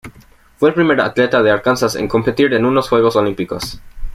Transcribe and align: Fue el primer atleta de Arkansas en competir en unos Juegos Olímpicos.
Fue 0.57 0.69
el 0.69 0.73
primer 0.73 0.99
atleta 0.99 1.43
de 1.43 1.51
Arkansas 1.51 1.95
en 1.95 2.07
competir 2.07 2.51
en 2.55 2.65
unos 2.65 2.89
Juegos 2.89 3.15
Olímpicos. 3.17 3.79